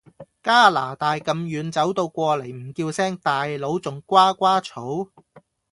[0.41, 5.11] 加拿大咁遠走到過黎唔叫聲大佬仲瓜瓜嘈？